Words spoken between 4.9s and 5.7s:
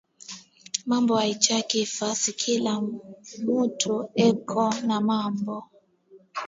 mambo